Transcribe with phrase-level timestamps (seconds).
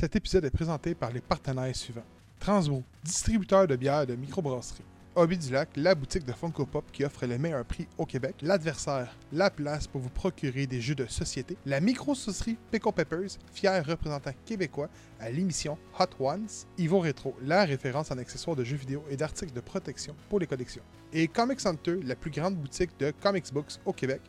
[0.00, 2.06] Cet épisode est présenté par les partenaires suivants.
[2.38, 4.82] Transmo, distributeur de bières de microbrasserie.
[5.14, 8.36] Hobby du Lac, la boutique de Funko Pop qui offre les meilleurs prix au Québec.
[8.40, 11.58] L'adversaire, la place pour vous procurer des jeux de société.
[11.66, 14.88] La micro-saucerie Pickle Peppers, fier représentant québécois
[15.20, 16.48] à l'émission Hot Ones.
[16.78, 20.46] Ivo Retro, la référence en accessoires de jeux vidéo et d'articles de protection pour les
[20.46, 20.82] collections.
[21.12, 24.22] Et Comic Center, la plus grande boutique de comics books au Québec.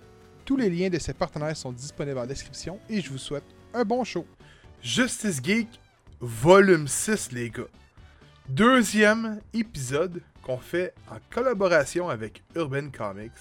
[0.44, 3.86] Tous les liens de ces partenaires sont disponibles en description et je vous souhaite un
[3.86, 4.26] bon show.
[4.84, 5.68] Justice Geek,
[6.20, 7.64] volume 6, les gars.
[8.50, 13.32] Deuxième épisode qu'on fait en collaboration avec Urban Comics.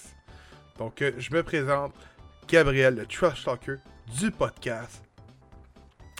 [0.79, 1.95] Donc, euh, je me présente,
[2.47, 3.77] Gabriel, le Trash Talker
[4.21, 5.03] du podcast.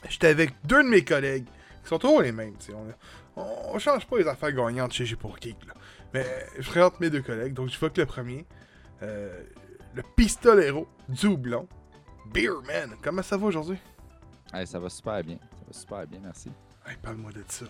[0.09, 1.45] J'étais avec deux de mes collègues,
[1.83, 2.55] qui sont toujours les mêmes.
[3.37, 5.59] On, on, change pas les affaires gagnantes chez G pour Geek.
[6.15, 6.25] Mais
[6.59, 7.53] je présente mes deux collègues.
[7.53, 8.47] Donc, je vois que le premier,
[9.03, 9.43] euh,
[9.95, 11.69] le pistolero du houblon,
[12.33, 12.97] Beerman.
[13.03, 13.77] Comment ça va aujourd'hui?
[14.53, 15.37] Hey, ça va super bien.
[15.53, 16.51] Ça va super bien, merci.
[16.87, 17.67] Hey, Parle-moi de ça.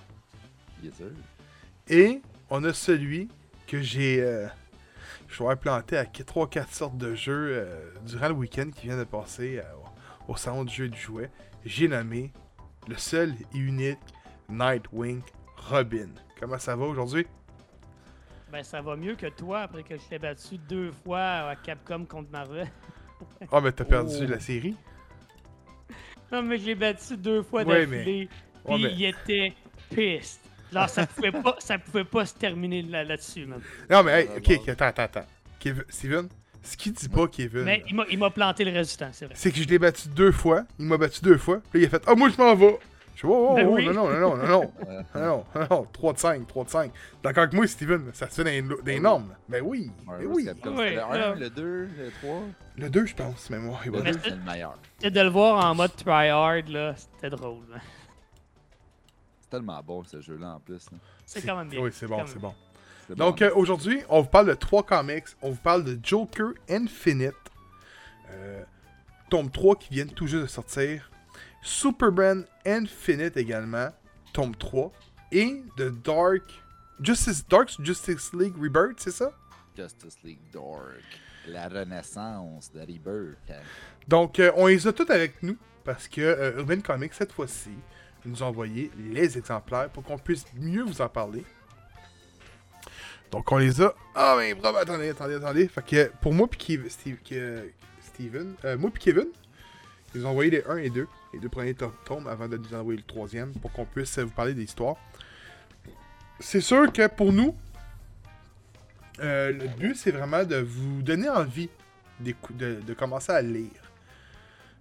[0.83, 1.07] Yes, sir.
[1.89, 3.29] Et on a celui
[3.67, 4.23] que j'ai.
[4.23, 4.47] Euh,
[5.29, 9.05] je vais planté à 3-4 sortes de jeux euh, durant le week-end qui vient de
[9.05, 9.63] passer euh,
[10.29, 11.31] au centre du jeu du jouet.
[11.65, 12.33] J'ai nommé
[12.89, 13.99] le seul et unique
[14.49, 15.21] Nightwing
[15.69, 16.09] Robin.
[16.39, 17.27] Comment ça va aujourd'hui?
[18.51, 21.21] Ben, ça va mieux que toi après que je t'ai battu deux fois
[21.51, 22.67] à Capcom contre Marvel.
[23.53, 24.27] Ah, mais t'as perdu Oh.
[24.27, 24.77] la série?
[26.33, 28.29] Non, mais je l'ai battu deux fois Ouais, d'affilée.
[28.65, 29.53] Ouais, Puis mais- il était
[29.95, 30.41] pissed.
[30.73, 33.61] Genre, ça pouvait pas, ça pouvait pas se terminer là- là-dessus, man.
[33.91, 35.27] Non, mais hey, Ah, ok, attends, attends, attends.
[35.59, 36.29] Kevin- Steven,
[36.63, 39.11] ce qu'il dit pas, Kevin, Mais il m'a- il m'a planté le reste du temps,
[39.13, 39.35] c'est vrai.
[39.37, 40.65] c'est que je l'ai battu deux fois.
[40.79, 41.61] Il m'a battu deux fois.
[41.71, 42.79] Puis là, il a fait Ah, moi, je m'en vais.
[43.21, 43.85] Je Oh, oh, Ben oh, oui.
[43.87, 44.73] non, non, non, non, non,
[45.15, 45.45] non.
[45.55, 46.93] Non, non, 3 de 5, 3 de 5.
[47.23, 49.35] D'accord avec moi, Steven, ça se fait des, des normes.
[49.47, 50.45] Ben oui, ben oui.
[50.65, 51.33] Le là.
[51.33, 52.43] 1, le 2, le 3.
[52.79, 54.79] Le 2, je pense, mais moi, il va Le Mais 2, c'est- le meilleur.
[55.03, 57.59] Et de le voir en mode tryhard, là, c'était drôle.
[59.43, 60.89] C'est tellement bon ce jeu-là en plus.
[61.27, 61.81] C'est quand même bien.
[61.83, 62.55] Oui, c'est bon, c'est bon.
[63.17, 65.25] Donc euh, aujourd'hui, on vous parle de trois comics.
[65.43, 67.35] On vous parle de Joker Infinite,
[68.31, 68.63] euh,
[69.29, 71.11] tome 3 qui vient tout juste de sortir.
[71.63, 73.89] Superman Infinite également,
[74.33, 74.93] tome 3.
[75.33, 76.43] Et de Dark
[77.01, 79.33] Justice Dark Justice League Rebirth, c'est ça?
[79.77, 81.03] Justice League Dark.
[81.47, 83.39] La renaissance de Rebirth.
[84.09, 87.71] Donc, euh, on les a tous avec nous parce que euh, Urban Comics, cette fois-ci,
[88.27, 91.45] nous a envoyé les exemplaires pour qu'on puisse mieux vous en parler.
[93.31, 93.95] Donc, on les a.
[94.15, 95.69] Ah, mais bravo, attendez, attendez, attendez.
[95.69, 97.19] Fait que pour moi, puis Steve-
[98.03, 99.29] Steven, euh, moi, puis Kevin,
[100.15, 102.57] ils nous ont envoyé les 1 et 2, les deux premiers to- tomes avant de
[102.57, 104.97] nous envoyer le troisième pour qu'on puisse vous parler des histoires.
[106.41, 107.55] C'est sûr que pour nous,
[109.21, 111.69] euh, le but, c'est vraiment de vous donner envie
[112.21, 113.71] de, commencer à lire.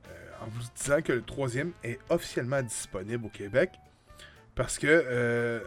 [0.08, 3.72] Euh, en vous disant que le troisième est officiellement disponible au Québec.
[4.56, 5.62] Parce que euh,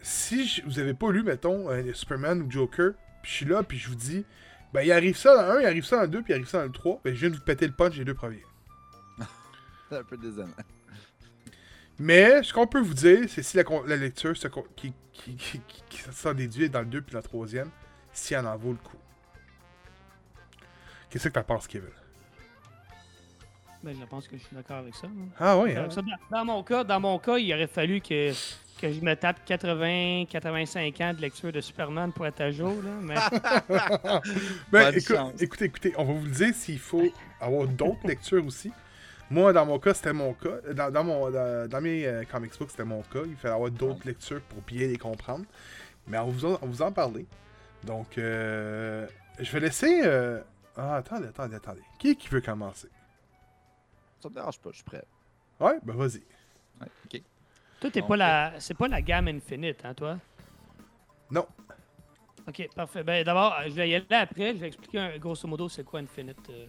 [0.00, 3.88] si vous avez pas lu, mettons, Superman ou Joker, puis je suis là, puis je
[3.88, 4.24] vous dis,
[4.72, 6.34] ben il arrive ça dans le 1, il arrive ça dans le 2, puis il
[6.34, 8.14] arrive ça dans le 3, ben je viens de vous péter le punch des deux
[8.14, 8.44] premiers.
[9.88, 10.48] C'est un peu désolant.
[11.98, 15.60] Mais ce qu'on peut vous dire, c'est si la, la lecture se qui, qui, qui,
[15.60, 17.68] qui, qui s'en déduit dans le 2 puis dans le 3e,
[18.12, 18.98] si elle en vaut le coup.
[21.08, 21.88] Qu'est-ce que t'en penses, Kevin?
[23.82, 25.06] Ben, je pense que je suis d'accord avec ça.
[25.06, 25.30] man.
[25.38, 25.88] Ah oui, hein?
[26.30, 28.32] Dans mon cas, dans mon cas, il aurait fallu que,
[28.76, 32.74] que je me tape 80-85 ans de lecture de Superman pour être à jour.
[32.82, 33.14] Là, mais
[34.72, 37.04] Ben, écoute- écoutez, écoutez, on va vous le dire s'il faut
[37.40, 38.72] avoir d'autres lectures aussi.
[39.30, 40.60] Moi, dans mon cas, c'était mon cas.
[40.72, 43.20] Dans, dans mon, dans, dans mes euh, comics books, c'était mon cas.
[43.26, 45.44] Il fallait avoir d'autres lectures pour bien les comprendre.
[46.06, 47.26] Mais on vous en, on vous en parler.
[47.82, 49.06] Donc, euh,
[49.40, 50.02] je vais laisser.
[50.04, 50.40] euh,
[50.76, 51.82] Ah, attendez, attendez, attendez.
[51.98, 52.88] Qui est qui veut commencer?
[54.20, 55.04] Ça me dérange pas, je suis prêt.
[55.58, 56.22] Ouais, ben vas-y.
[56.80, 57.20] Ouais, ok.
[57.80, 60.18] Toi, t'es pas la, c'est pas la gamme Infinite, hein, toi?
[61.30, 61.46] Non.
[62.48, 63.02] Ok, parfait.
[63.02, 64.52] Ben, d'abord, je vais y aller après.
[64.54, 66.38] Je vais expliquer un- grosso modo c'est quoi Infinite.
[66.50, 66.66] euh.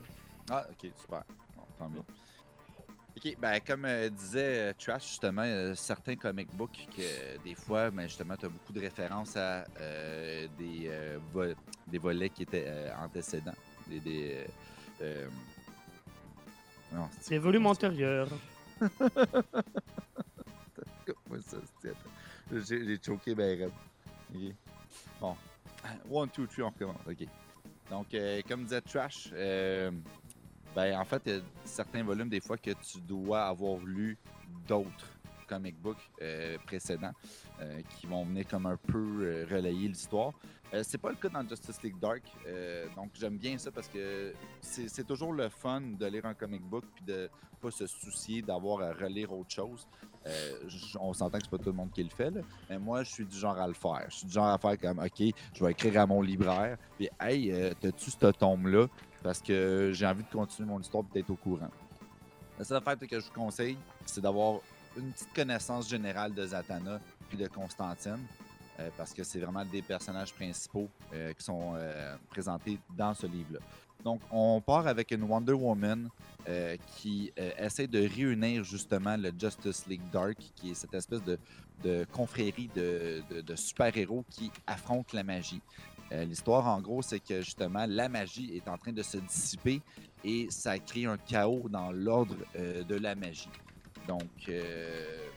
[0.49, 1.23] Ah, ok, super.
[1.55, 2.01] Bon, tant mieux.
[3.15, 7.55] Ok, ben comme euh, disait euh, Trash, justement, euh, certains comic books que euh, des
[7.55, 11.53] fois, ben, justement, tu as beaucoup de références à euh, des, euh, vo-
[11.87, 13.55] des volets qui étaient euh, antécédents.
[13.87, 13.99] Des.
[13.99, 14.45] des euh,
[15.01, 15.27] euh,
[16.91, 18.27] non, c'est- C'est volume antérieur.
[22.51, 23.71] J'ai choqué ben raide.
[24.33, 24.53] Ok.
[25.19, 25.35] Bon.
[26.09, 26.97] One, two, three, on recommence.
[27.07, 27.27] OK.
[27.89, 29.91] Donc, euh, comme disait Trash, euh,
[30.75, 34.17] ben, en fait, il y a certains volumes, des fois, que tu dois avoir lu
[34.67, 35.16] d'autres
[35.47, 37.13] comic book euh, précédents
[37.61, 40.33] euh, qui vont venir comme un peu euh, relayer l'histoire.
[40.83, 42.23] C'est pas le cas dans Justice League Dark,
[42.93, 46.83] donc j'aime bien ça parce que c'est toujours le fun de lire un comic book
[46.93, 47.29] puis de
[47.61, 49.87] pas se soucier d'avoir à relire autre chose.
[50.99, 52.33] On s'entend que c'est pas tout le monde qui le fait,
[52.69, 54.07] mais moi je suis du genre à le faire.
[54.09, 57.07] Je suis du genre à faire comme OK, je vais écrire à mon libraire, puis
[57.17, 58.87] hey, t'as-tu ce tome-là?
[59.23, 61.71] Parce que j'ai envie de continuer mon histoire et d'être au courant.
[62.59, 64.59] La seule affaire que je vous conseille, c'est d'avoir
[64.97, 66.99] une petite connaissance générale de Zatanna
[67.29, 68.19] puis de Constantine.
[68.79, 73.25] euh, parce que c'est vraiment des personnages principaux euh, qui sont euh, présentés dans ce
[73.25, 73.59] livre-là.
[74.03, 76.09] Donc, on part avec une Wonder Woman
[76.95, 82.69] qui essaie de réunir justement le Justice League Dark, qui est cette espèce de, confrérie
[82.73, 85.59] de, super-héros qui affrontent la magie.
[86.09, 89.81] L'histoire, en gros, c'est que justement, la magie est en train de se dissiper
[90.23, 93.49] et ça crée un chaos dans l'ordre de la magie.
[94.07, 95.27] Donc, euh,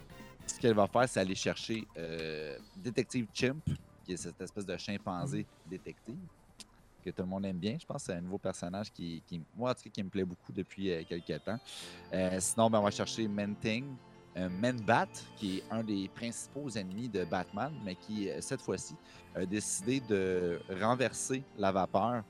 [0.47, 3.63] ce qu'elle va faire, c'est aller chercher euh, Détective Chimp,
[4.05, 6.19] qui est cette espèce de chimpanzé détective,
[7.05, 7.77] que tout le monde aime bien.
[7.81, 10.09] Je pense que c'est un nouveau personnage qui, qui- moi, en tout cas, qui me
[10.11, 11.59] plaît beaucoup depuis euh, quelques temps.
[12.13, 13.85] Euh, sinon, ben, on va chercher Menting,
[14.37, 18.95] euh, Menbat, qui est un des principaux ennemis de Batman, mais qui, cette fois-ci,
[19.35, 22.23] a décidé de renverser la vapeur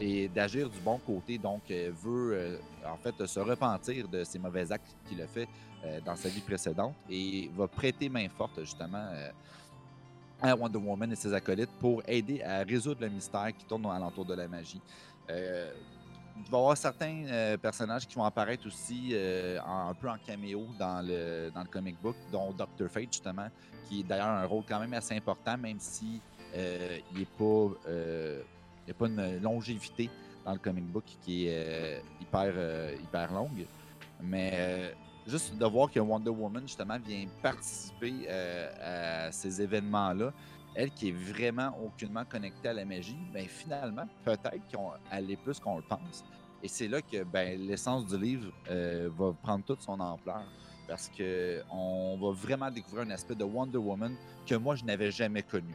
[0.00, 1.38] et d'agir du bon côté.
[1.38, 5.48] Donc, veut en fait se repentir de ses mauvais actes qu'il a fait
[5.84, 9.30] euh, dans sa vie précédente et va prêter main forte justement euh,
[10.40, 14.24] à Wonder Woman et ses acolytes pour aider à résoudre le mystère qui tourne alentour
[14.24, 14.80] de la magie.
[15.28, 15.72] Euh,
[16.36, 21.00] il va y avoir certains personnages qui vont apparaître aussi un peu en caméo dans
[21.06, 23.46] le, dans le comic book, dont Doctor Fate, justement,
[23.88, 26.20] qui est d'ailleurs un rôle quand même assez important, même si
[26.56, 28.42] euh, il n'est pas,
[28.84, 30.10] il a pas une longévité
[30.44, 32.52] dans le comic book qui est hyper,
[33.00, 33.64] hyper longue.
[34.20, 34.92] Mais
[35.26, 40.32] juste de voir que Wonder Woman, justement, vient participer euh, à ces événements-là,
[40.74, 45.60] elle qui est vraiment aucunement connectée à la magie, ben finalement, peut-être qu'elle est plus
[45.60, 46.24] qu'on le pense.
[46.62, 50.42] Et c'est là que ben, l'essence du livre euh, va prendre toute son ampleur.
[50.88, 54.14] Parce que on va vraiment découvrir un aspect de Wonder Woman
[54.46, 55.74] que moi, je n'avais jamais connu.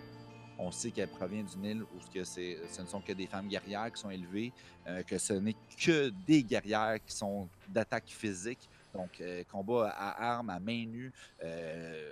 [0.60, 3.48] On sait qu'elle provient d'une île où ce, que ce ne sont que des femmes
[3.48, 4.52] guerrières qui sont élevées,
[4.88, 10.34] euh, que ce n'est que des guerrières qui sont d'attaque physique, donc euh, combat à
[10.36, 11.12] armes, à main nue,
[11.44, 12.12] euh,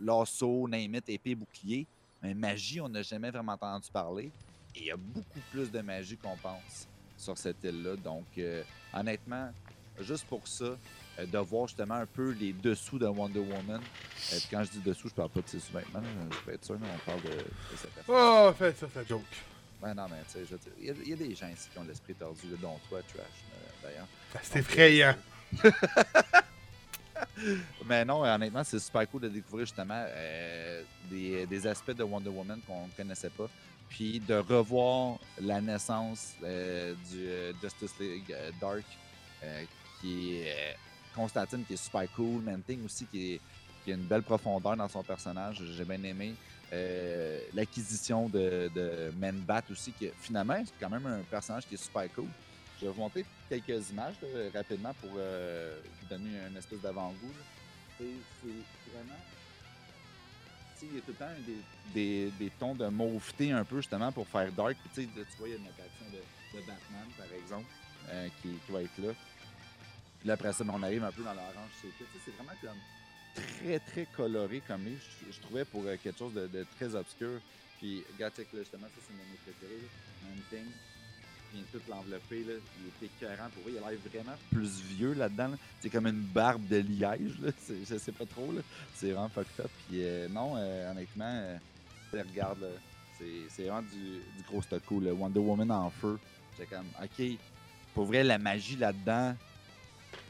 [0.00, 1.86] lasso, name it, épée, bouclier.
[2.22, 4.30] Mais magie, on n'a jamais vraiment entendu parler.
[4.74, 7.96] Et il y a beaucoup plus de magie qu'on pense sur cette île-là.
[7.96, 9.50] Donc, euh, honnêtement,
[10.00, 10.76] juste pour ça,
[11.18, 13.80] euh, de voir justement un peu les dessous de Wonder Woman.
[13.80, 16.02] Euh, puis quand je dis dessous, je parle pas de ses sous-vêtements.
[16.30, 18.14] Je peux être sûr, là, on parle de, de cette personne.
[18.16, 19.22] Oh, fais ça, ta joke.
[19.82, 22.14] Ouais, non, mais tu sais, il y y, a des gens ici qui ont l'esprit
[22.14, 23.26] tordu, dont toi, Trash,
[23.82, 24.06] d'ailleurs.
[24.42, 25.14] C'est effrayant.
[27.86, 32.60] Mais non, honnêtement, c'est super cool de découvrir justement euh, des, aspects de Wonder Woman
[32.66, 33.48] qu'on ne connaissait pas.
[33.88, 38.84] Puis de revoir la naissance euh, du euh, Justice League Dark,
[40.00, 40.76] qui est
[41.14, 42.42] Constantine, qui est super cool.
[42.42, 43.40] Manting aussi, qui,
[43.86, 45.62] a une belle profondeur dans son personnage.
[45.76, 46.34] J'ai bien aimé.
[47.54, 52.12] L'acquisition de, de Manbat aussi, qui finalement, c'est quand même un personnage qui est super
[52.14, 52.26] cool.
[52.80, 57.32] Je vais vous montrer quelques images là, rapidement pour euh, vous donner une espèce d'avant-goût.
[57.98, 58.04] C'est
[58.92, 59.18] vraiment.
[60.82, 61.56] Il y a tout le temps des,
[61.94, 64.76] des, des tons de mauveté un peu justement pour faire dark.
[64.76, 67.32] Puis, Tu sais, là, tu vois, il y a une notation de, de Batman par
[67.32, 67.66] exemple
[68.10, 69.14] euh, qui, qui va être là.
[70.18, 71.70] Puis là, après ça, ben, on arrive un peu dans l'orange.
[71.80, 72.78] C'est vraiment comme
[73.34, 75.00] très très coloré comme livre.
[75.26, 77.40] Je, je trouvais pour euh, quelque chose de, de très obscur.
[77.78, 79.74] Puis, regarde, check, là, justement, ça c'est là.
[80.28, 80.72] Même thing
[81.72, 82.44] tout l'envelopper.
[82.44, 82.52] Là.
[82.80, 83.48] Il est écœurant.
[83.50, 85.48] Pour vrai, il a l'air vraiment plus vieux là-dedans.
[85.48, 85.56] là.
[85.80, 87.32] C'est comme une barbe de liège.
[87.60, 88.52] C'est- Je sais pas trop.
[88.52, 88.60] là.
[88.94, 89.70] C'est vraiment fucked up.
[89.88, 91.58] Puis euh, non, euh, honnêtement, euh,
[92.12, 92.68] regarde, là,
[93.18, 95.06] c'est c'est vraiment du, gros stock cool.
[95.08, 96.18] Wonder Woman en feu.
[96.58, 97.38] J'étais comme, OK,
[97.94, 99.34] pour vrai, la magie là-dedans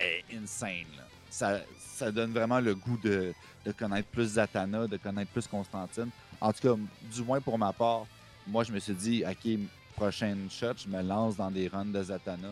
[0.00, 0.86] est insane.
[1.30, 3.32] Ça, ça donne vraiment le goût de,
[3.64, 6.08] de connaître plus Zatanna, de connaître plus Constantine.
[6.40, 6.74] En tout cas,
[7.12, 8.06] du moins pour ma part,
[8.46, 9.58] moi, je me suis dit, OK,
[9.96, 12.48] prochaine shot, je me lance dans des runs de Zatanna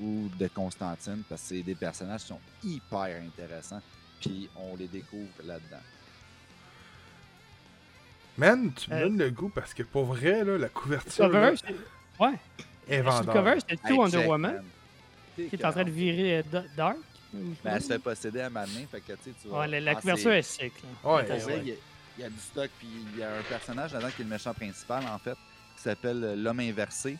[0.00, 3.82] ou de Constantine parce que c'est des personnages qui sont hyper intéressants.
[4.20, 5.82] Puis on les découvre là-dedans.
[8.36, 11.50] Man, tu me Euh, donnes le goût parce que pour vrai, là, la couverture là,
[11.50, 12.34] Cover, c'est- ouais.
[12.88, 13.34] est vendeur.
[13.34, 14.64] cover, c'est tout Hey, Wonder check, Woman man.
[15.48, 16.96] qui est en train de virer euh, da- dark.
[17.32, 19.48] Ben, elle se fait posséder à ma main, fait que tu.
[19.48, 20.72] Ouais, la, la Ah, couverture c'est- est sick.
[21.04, 21.10] là.
[21.16, 21.58] Ouais, ouais.
[21.62, 21.74] il y, a,
[22.16, 24.30] il y a du stock, puis il y a un personnage là-dedans qui est le
[24.30, 25.36] méchant principal, en fait,
[25.78, 27.16] qui s'appelle l'homme inversé.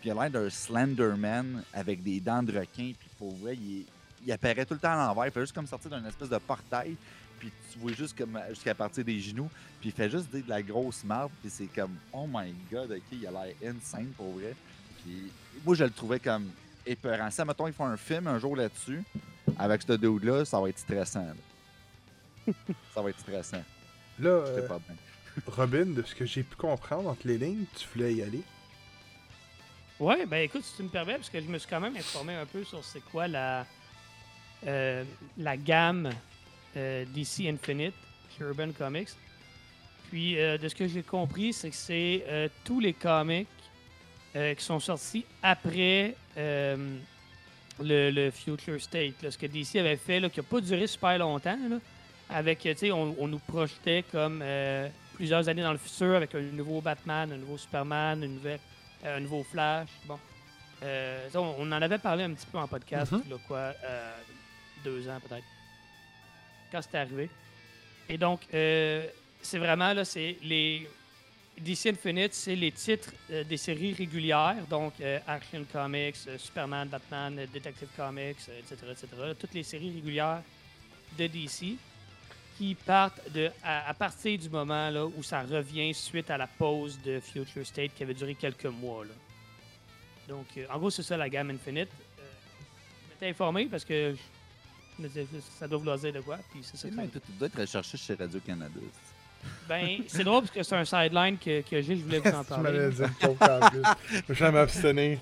[0.00, 4.32] Puis il a l'air d'un Slenderman avec des dents de requin, puis pour vrai, il,
[4.32, 5.26] apparaît tout le temps à l'envers.
[5.26, 6.96] Il fait juste comme sortir d'une espèce de portail,
[7.38, 9.50] puis tu vois juste comme jusqu'à partir des genoux,
[9.80, 13.02] puis il fait juste de la grosse marde, puis c'est comme oh my god, ok,
[13.12, 14.54] il a l'air insane pour vrai.
[15.02, 15.30] Puis
[15.64, 16.50] moi je le trouvais comme
[16.86, 17.30] épeurant.
[17.30, 19.02] Ça, mettons, ils font un film un jour là-dessus,
[19.58, 21.26] avec ce dude-là, ça va être stressant.
[21.26, 22.52] là.
[22.94, 23.62] ça va être stressant.
[24.18, 24.96] Là, euh, pas bien.
[25.46, 28.42] Robin, de ce que j'ai pu comprendre entre les lignes, tu voulais y aller.
[30.00, 32.34] Ouais, ben écoute, si tu me permets, parce que je me suis quand même informé
[32.34, 33.66] un peu sur c'est quoi la,
[34.66, 35.04] euh,
[35.36, 36.10] la gamme
[36.76, 37.94] euh, DC Infinite
[38.36, 39.10] chez Urban Comics.
[40.08, 43.48] Puis, euh, de ce que j'ai compris, c'est que c'est tous les comics
[44.34, 49.20] qui sont sortis après le, Future State.
[49.20, 49.32] là.
[49.32, 51.58] ce que DC avait fait, là, qui n'a pas duré super longtemps,
[52.30, 54.44] avec, tu sais, on, on nous projetait comme
[55.18, 58.60] plusieurs années dans le futur avec un nouveau Batman, un nouveau Superman, une nouvelle
[59.04, 59.88] euh, un nouveau Flash.
[60.06, 60.18] Bon.
[60.82, 63.22] Euh, on, on en avait parlé un petit peu en podcast, Mhm.
[63.28, 64.12] là, quoi, euh,
[64.84, 65.44] deux ans peut-être,
[66.70, 67.28] quand c'était arrivé.
[68.08, 69.04] Et donc, euh,
[69.42, 70.88] c'est vraiment, là, c'est les.
[71.60, 74.92] DC Infinite, c'est les titres des séries régulières, donc
[75.26, 79.06] Action Comics, Superman, Batman, Detective Comics, etc., etc.
[79.40, 80.40] toutes les séries régulières
[81.18, 81.76] de DC
[82.58, 86.48] qui partent de, à, à partir du moment là, où ça revient suite à la
[86.48, 89.04] pause de Future State qui avait duré quelques mois.
[89.04, 89.12] Là.
[90.28, 91.88] Donc, euh, en gros, c'est ça la gamme Infinite.
[92.18, 92.22] Euh,
[93.06, 94.14] je m'étais informé parce que
[94.98, 95.26] je me disais,
[95.58, 96.38] ça doit vouloir dire de quoi.
[96.50, 98.80] Puis c'est ça tu dois être recherché chez Radio-Canada.
[99.68, 102.42] Ben, c'est drôle parce que c'est un sideline que, que j'ai, je voulais vous en
[102.44, 102.90] parler.
[102.90, 103.82] plus.
[104.28, 105.20] Je vais m'abstenir.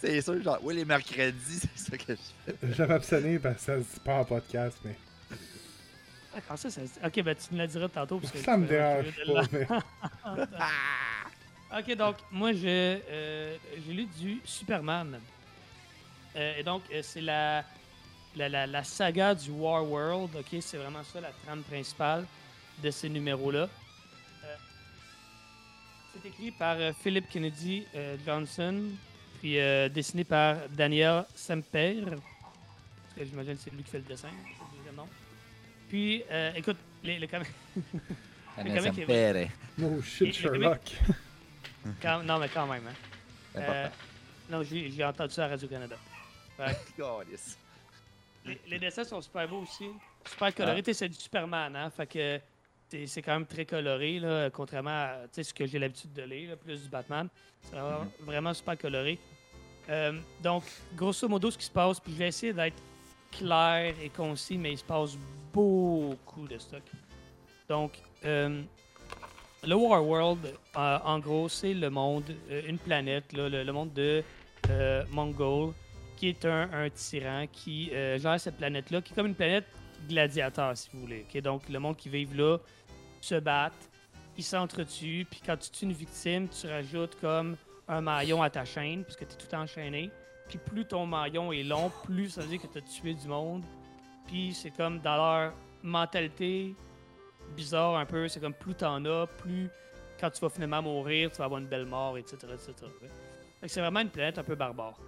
[0.00, 2.56] C'est sûr, genre, oui, les mercredis, c'est ça que je fais.
[2.62, 4.96] Je vais m'abstenir parce que ça se dit pas en podcast, mais
[6.34, 8.18] Ah, quand ça, ça se dit- Ok, ben tu me la diras tantôt.
[8.18, 9.42] Parce que ça me dérange pas.
[9.52, 9.66] Mais...
[11.78, 15.18] Ok, donc, moi, euh, j'ai lu du Superman.
[16.36, 17.64] Euh, et donc, euh, c'est la,
[18.36, 20.36] la, la, la saga du War World.
[20.36, 22.26] Ok, c'est vraiment ça la trame principale
[22.82, 23.68] de ces numéros-là.
[24.44, 24.54] Euh,
[26.12, 27.86] c'est écrit par Philip Kennedy
[28.26, 28.82] Johnson,
[29.40, 29.54] puis
[29.94, 32.02] dessiné par Daniel Semper.
[33.16, 34.28] J'imagine que c'est lui qui fait le dessin,
[35.92, 37.18] Puis, euh, écoute, les.
[39.82, 40.80] Oh Et- shit, et- Sherlock.
[42.00, 42.94] quand- non, mais quand même, hein.
[43.56, 43.88] Euh,
[44.48, 45.96] non, j'ai j'ai entendu ça à Radio-Canada.
[48.46, 49.84] Les, les dessins sont super beaux aussi.
[50.26, 50.78] Super colorés.
[50.78, 50.82] Ah.
[50.82, 51.90] Tu sais, C'est du Superman, hein?
[51.90, 52.40] Fait que
[52.88, 56.14] c'est c'est quand même très coloré, là, contrairement à tu sais, ce que j'ai l'habitude
[56.14, 57.28] de lire, là, plus du Batman.
[57.62, 59.18] C'est vraiment, vraiment super coloré.
[59.90, 60.64] Euh, donc,
[60.96, 62.82] grosso modo, ce qui se passe, puis je vais essayer d'être
[63.30, 65.16] clair et concis, mais il se passe
[65.52, 66.82] beaucoup de stock.
[67.68, 67.92] Donc,
[68.24, 68.62] euh,
[69.64, 73.92] le War World, euh, en gros, c'est le monde, euh, une planète, là, le, monde
[73.92, 74.22] de
[75.10, 75.72] Mongol,
[76.16, 79.66] qui est un, tyran qui gère cette planète-là, qui est comme une planète
[80.08, 81.26] gladiateur, si vous voulez.
[81.42, 82.58] Donc, le monde qui vit là
[83.20, 83.90] se battent,
[84.36, 87.56] ils s'entretuent, puis quand tu tues une victime, tu rajoutes comme
[87.88, 90.10] un maillon à ta chaîne, puisque tu es tout enchaîné.
[90.48, 93.28] Puis plus ton maillon est long, plus ça veut dire que tu as tué du
[93.28, 93.62] monde.
[94.32, 96.74] Puis c'est comme dans leur mentalité
[97.54, 99.68] bizarre un peu, c'est comme plus t'en as, plus
[100.18, 102.38] quand tu vas finalement mourir, tu vas avoir une belle mort, etc.
[102.54, 102.72] etc.
[103.66, 104.98] C'est vraiment une planète un peu barbare.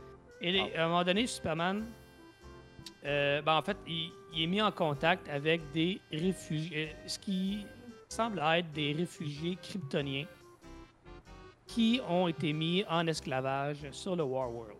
[0.42, 1.86] Et à un moment donné, Superman,
[3.06, 7.18] euh, ben, en fait, il, il est mis en contact avec des réfugiés, euh, ce
[7.18, 7.64] qui
[8.10, 10.26] semble être des réfugiés kryptoniens
[11.66, 14.76] qui ont été mis en esclavage sur le War World.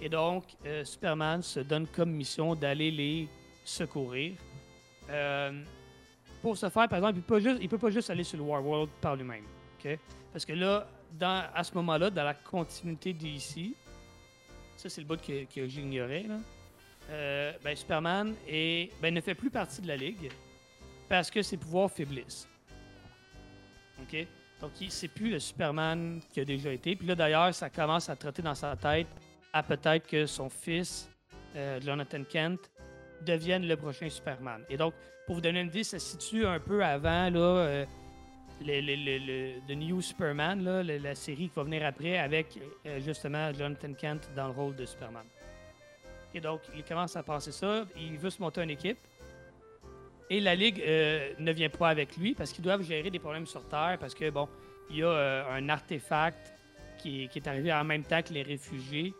[0.00, 3.28] Et donc, euh, Superman se donne comme mission d'aller les
[3.64, 4.34] secourir.
[5.10, 5.62] Euh,
[6.40, 8.90] pour ce faire, par exemple, il ne peut pas juste aller sur le War World
[9.00, 9.44] par lui-même.
[9.78, 9.98] ok?
[10.32, 10.86] Parce que là,
[11.54, 13.76] à ce moment-là, dans la continuité d'ici,
[14.76, 16.26] ça c'est le bout que, j'ignorais,
[17.10, 20.30] euh, ben, Superman est, ben, ne fait plus partie de la Ligue
[21.08, 22.48] parce que ses pouvoirs faiblissent.
[24.00, 24.26] OK?
[24.60, 26.94] Donc, c'est plus le Superman qui a déjà été.
[26.94, 29.08] Puis là, d'ailleurs, ça commence à trotter dans sa tête
[29.52, 31.10] à peut-être que son fils,
[31.56, 32.70] euh, Jonathan Kent,
[33.22, 34.64] devienne le prochain Superman.
[34.68, 34.94] Et donc,
[35.26, 37.86] pour vous donner une idée, ça se situe un peu avant là, euh,
[38.64, 43.52] le, le- le- The New Superman, la série qui va venir après avec euh, justement
[43.52, 45.24] Jonathan Kent dans le rôle de Superman.
[46.34, 47.84] Et donc, il commence à passer ça.
[47.96, 48.98] Il veut se monter une équipe.
[50.30, 53.46] Et la Ligue euh, ne vient pas avec lui parce qu'ils doivent gérer des problèmes
[53.46, 54.48] sur Terre parce que, bon,
[54.88, 56.54] il y a un artefact
[56.98, 59.12] qui, qui est arrivé en même temps que les réfugiés.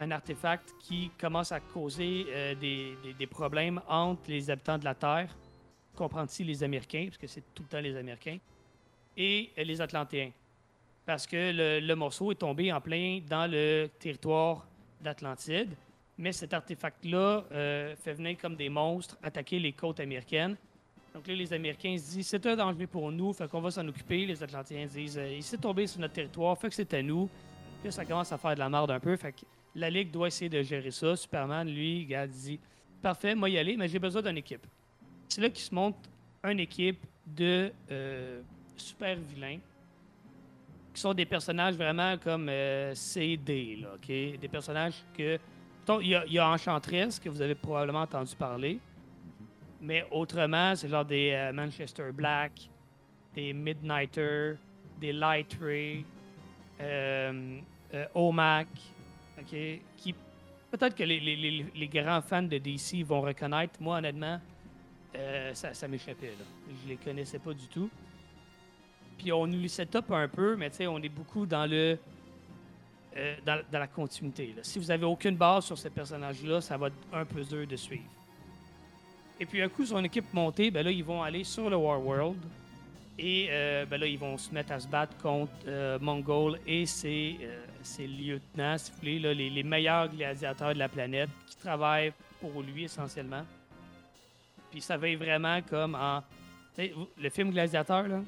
[0.00, 4.94] Un artefact qui commence à causer euh, des, des- problèmes entre les habitants de la
[4.94, 5.34] Terre,
[5.94, 8.38] comprendre ici les Américains, parce que c'est tout le temps les Américains,
[9.16, 10.30] et euh, les Atlantéens.
[11.06, 14.66] Parce que le, morceau est tombé en plein dans le territoire
[15.00, 15.70] d'Atlantide.
[16.16, 20.56] Mais cet artefact-là euh, fait venir comme des monstres attaquer les côtes américaines.
[21.12, 23.86] Donc là, les Américains se disent c'est un danger pour nous, fait qu'on va s'en
[23.86, 24.24] occuper.
[24.26, 27.28] Les Atlantiens disent il s'est tombé sur notre territoire, fait que c'est à nous.
[27.80, 29.40] Puis là, ça commence à faire de la merde un peu, fait que
[29.74, 31.16] la Ligue doit essayer de gérer ça.
[31.16, 32.60] Superman, lui, regarde, dit
[33.02, 34.66] parfait, moi y aller, mais j'ai besoin d'une équipe.
[35.28, 35.96] C'est là qu'il se monte
[36.44, 38.40] une équipe de euh,
[38.76, 39.58] super vilains
[40.92, 44.06] qui sont des personnages vraiment comme euh, CD, OK?
[44.06, 45.38] Des personnages que.
[46.00, 48.78] Il y, a, il Enchantress, que vous avez probablement entendu parler.
[49.82, 52.52] Mais autrement, c'est genre des euh, Manchester Black,
[53.34, 54.54] des Midnighter,
[54.98, 56.06] des Light Ray,
[58.14, 58.68] OMAC,
[59.38, 59.56] OK?
[59.96, 60.14] Qui.
[60.70, 63.74] Peut-être que les, les- les- grands fans de DC vont reconnaître.
[63.80, 64.40] Moi, honnêtement,
[65.14, 66.28] euh, ça, ça m'échappait.
[66.38, 66.44] Là.
[66.82, 67.88] Je les connaissais pas du tout.
[69.18, 71.66] Puis on nous les set up un peu, mais tu sais, on est beaucoup dans
[71.66, 71.96] le
[73.16, 74.52] euh, dans, dans la continuité.
[74.56, 74.64] là.
[74.64, 77.76] Si vous avez aucune base sur ces personnages-là, ça va être un peu dur de
[77.76, 78.02] suivre.
[79.38, 82.04] Et puis un coup, son équipe montée, ben là, ils vont aller sur le War
[82.04, 82.38] World.
[83.18, 86.84] Et euh, ben là, ils vont se mettre à se battre contre euh, Mongol et
[86.84, 91.30] ses, euh, ses lieutenants, si vous voulez, là, les, les meilleurs gladiateurs de la planète
[91.46, 93.44] qui travaillent pour lui essentiellement.
[94.70, 96.22] Puis ça va être vraiment comme en.
[96.76, 98.20] Le film Gladiateur, là,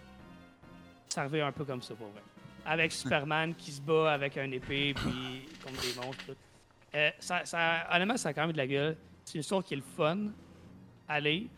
[1.09, 2.23] ça revient un peu comme ça pour vrai.
[2.64, 6.25] Avec Superman qui se bat avec un épée, puis contre des monstres.
[6.26, 6.37] tout.
[7.19, 8.97] Ça, ça, honnêtement, ça a quand même de la gueule.
[9.25, 10.28] C'est une histoire qui est le fun
[11.08, 11.49] à lire.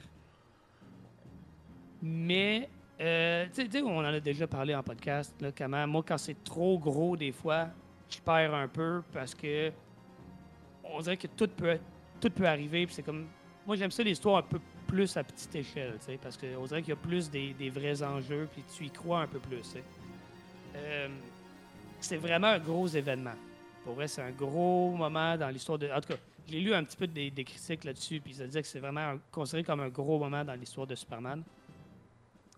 [2.01, 2.69] Mais,
[3.01, 3.47] euh,
[3.85, 7.69] on en a déjà parlé en podcast, là, moi, quand c'est trop gros, des fois,
[8.09, 9.71] je perds un peu parce que
[10.85, 11.79] on dirait que tout peut,
[12.21, 13.27] tout peut arriver, c'est comme
[13.67, 16.91] moi, j'aime ça l'histoire un peu plus à petite échelle, tu parce qu'on dirait qu'il
[16.91, 19.75] y a plus des, des vrais enjeux, puis tu y crois un peu plus.
[20.75, 21.09] Euh,
[22.01, 23.35] c'est vraiment un gros événement.
[23.85, 25.91] Pour vrai, c'est un gros moment dans l'histoire de.
[25.91, 28.69] En tout cas, j'ai lu un petit peu des, critiques là-dessus, puis ça disait que
[28.69, 31.43] c'est vraiment considéré comme un gros moment dans l'histoire de Superman.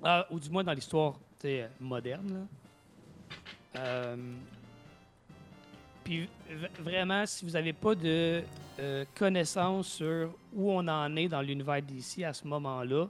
[0.03, 2.47] Ah, ou du moins dans l'histoire sais, moderne.
[3.77, 4.17] Euh,
[6.03, 6.29] puis
[6.81, 8.43] vraiment, si vous n'avez pas de
[8.79, 13.07] euh, connaissance sur où on en est dans l'univers d'ici à ce moment-là,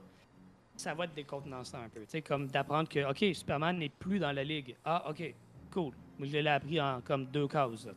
[0.75, 2.01] ça va être décontenançant un peu.
[2.07, 4.75] Sais, comme d'apprendre que, OK, Superman n'est plus dans la ligue.
[4.83, 5.33] Ah, OK,
[5.71, 5.93] cool.
[6.17, 7.47] Moi, je l'ai appris en comme deux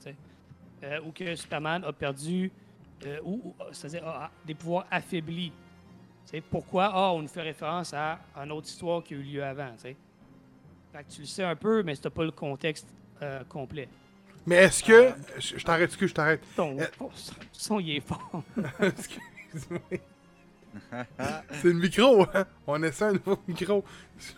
[0.01, 0.17] sais.
[0.83, 2.53] Euh, ou que Superman a perdu,
[3.07, 5.53] euh, ou, c'est-à-dire des pouvoirs affaiblis.
[6.25, 6.91] Tu sais, pourquoi?
[6.93, 9.71] Ah, on nous fait référence à une autre histoire qui a eu lieu avant.
[9.77, 9.97] tu sais.
[10.93, 12.89] Fait que tu le sais un peu, mais tu n'as pas le contexte
[13.23, 13.89] euh, complet.
[14.47, 15.13] Mais est-ce que.
[15.39, 16.41] Je je t'arrête, excuse, je t'arrête.
[16.57, 16.87] Ton Euh,
[17.53, 18.43] son, il est fort.
[18.81, 19.81] Excuse-moi.
[21.53, 22.47] C'est le micro, hein?
[22.67, 23.85] On essaie un nouveau micro.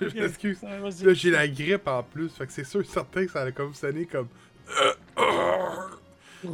[0.01, 0.61] Je m'excuse.
[1.03, 2.29] Là, j'ai la grippe en plus.
[2.31, 4.29] Fait que c'est sûr et certain que ça a comme sonné comme.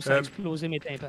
[0.00, 1.06] Ça a Euh, explosé mes tympans.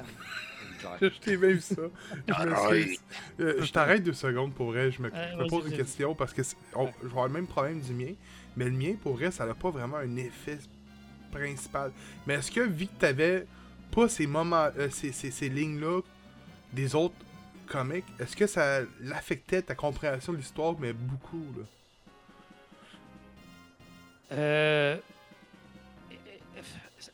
[1.01, 1.81] Je t'ai même ça.
[2.27, 2.99] Je m'excuse.
[3.39, 4.91] Euh, je t'arrête deux secondes pour vrai.
[4.91, 6.41] Je me, Euh, je me vas-y, pose une question parce que
[6.75, 8.13] on- je avoir le même problème du mien.
[8.57, 10.59] Mais le mien, pour vrai, ça n'a pas vraiment un effet
[11.31, 11.91] principal.
[12.27, 13.45] Mais est-ce que, vu que t'avais
[13.91, 16.01] pas ces moments, euh, ces, ces- ces lignes-là
[16.71, 17.15] des autres
[17.67, 21.63] comics, est-ce que ça l'affectait ta compréhension de l'histoire, mais beaucoup, là?
[24.31, 24.97] Euh,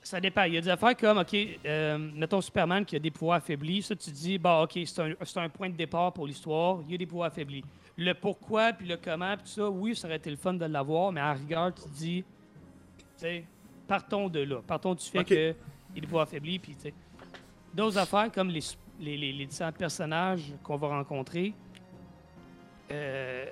[0.09, 0.43] ça dépend.
[0.43, 3.81] Il y a des affaires comme, OK, euh, mettons Superman qui a des pouvoirs affaiblis.
[3.83, 6.79] Ça, tu dis, bah, OK, c'est un, c'est un point de départ pour l'histoire.
[6.87, 7.63] Il y a des pouvoirs affaiblis.
[7.97, 10.65] Le pourquoi, puis le comment, puis tout ça, oui, ça aurait été le fun de
[10.65, 13.43] l'avoir, mais la rigueur, tu dis, tu sais,
[13.87, 14.61] partons de là.
[14.65, 15.53] Partons du fait qu'il y a
[15.93, 16.93] des pouvoirs affaiblis, puis tu sais.
[17.73, 18.61] D'autres affaires comme les,
[18.99, 21.53] les, les- les différents personnages qu'on va rencontrer,
[22.91, 23.45] euh,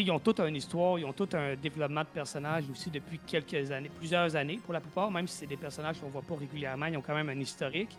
[0.00, 3.70] ils ont toute une histoire, ils ont tout un développement de personnages aussi depuis quelques
[3.70, 6.86] années, plusieurs années pour la plupart, même si c'est des personnages qu'on voit pas régulièrement,
[6.86, 7.96] ils ont quand même un historique.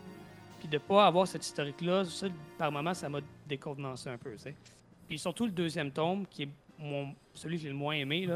[0.60, 2.04] Puis de pas avoir cet historique-là,
[2.58, 4.36] par moment, ça m'a décontenancé un peu.
[5.08, 6.50] Puis surtout le deuxième tome, qui est
[7.34, 8.28] celui que j'ai le moins aimé.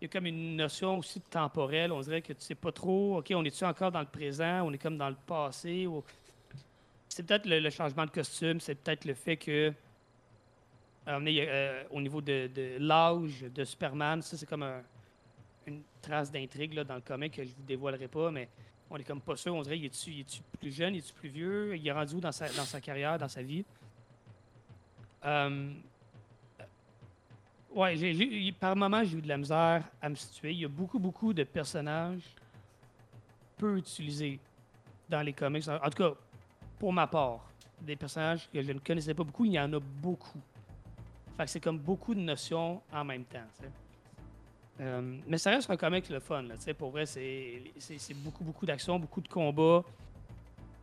[0.00, 1.92] Il y a comme une notion aussi de temporel.
[1.92, 4.72] On dirait que tu sais pas trop, OK, on est-tu encore dans le présent, on
[4.72, 5.86] est comme dans le passé.
[7.08, 9.72] C'est peut-être le changement de costume, c'est peut-être le fait que
[11.08, 14.82] euh, au niveau de, l'âge de Superman, ça c'est comme un-
[15.66, 18.48] une trace d'intrigue dans le comic que je vous dévoilerai pas, mais
[18.90, 19.54] on est comme pas sûr.
[19.54, 20.24] On dirait, il est-tu,
[20.58, 23.18] plus jeune, il est-tu plus vieux, il est rendu où dans sa, dans sa carrière,
[23.18, 23.64] dans sa vie?
[25.24, 25.72] Euh,
[27.74, 30.52] ouais, par moments, j'ai eu de la misère à me situer.
[30.52, 32.34] Il y a beaucoup, beaucoup de personnages
[33.56, 34.40] peu utilisés
[35.08, 35.68] dans les comics.
[35.68, 36.14] En tout cas,
[36.78, 37.44] pour ma part,
[37.80, 40.40] des personnages que je ne connaissais pas beaucoup, il y en a beaucoup.
[41.40, 43.38] Fait que c'est comme beaucoup de notions en même temps.
[44.78, 46.42] Euh, mais ça reste un comic le fun.
[46.42, 47.62] Là, pour vrai, c'est,
[48.16, 49.82] beaucoup, beaucoup d'action, beaucoup de combats,